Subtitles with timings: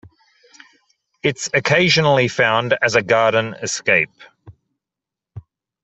[1.21, 4.23] It's occasionally found as a garden escape.